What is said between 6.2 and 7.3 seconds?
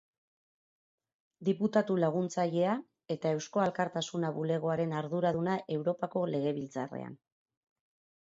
Legebiltzarrean